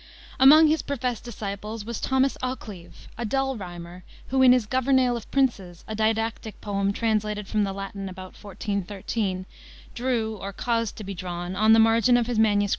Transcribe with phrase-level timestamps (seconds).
[0.39, 5.29] Among his professed disciples was Thomas Occleve, a dull rhymer, who, in his Governail of
[5.29, 9.45] Princes, a didactic poem translated from the Latin about 1413,
[9.93, 12.69] drew, or caused to be drawn, on the margin of his MS.